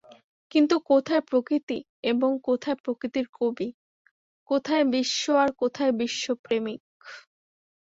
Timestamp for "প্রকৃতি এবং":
1.29-2.29